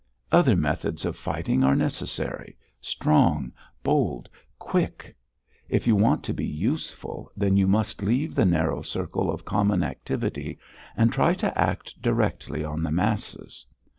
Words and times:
Other 0.31 0.55
methods 0.55 1.05
of 1.05 1.15
fighting 1.15 1.63
are 1.63 1.75
necessary, 1.75 2.57
strong, 2.81 3.51
bold, 3.83 4.29
quick! 4.57 5.15
If 5.69 5.85
you 5.85 5.95
want 5.95 6.23
to 6.23 6.33
be 6.33 6.43
useful 6.43 7.31
then 7.37 7.55
you 7.55 7.67
must 7.67 8.01
leave 8.01 8.33
the 8.33 8.43
narrow 8.45 8.81
circle 8.81 9.31
of 9.31 9.45
common 9.45 9.83
activity 9.83 10.57
and 10.97 11.13
try 11.13 11.35
to 11.35 11.55
act 11.55 12.01
directly 12.01 12.63
on 12.65 12.81
the 12.81 12.89
masses! 12.91 13.63